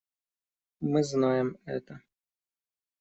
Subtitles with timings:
[0.95, 2.01] Мы знаем это.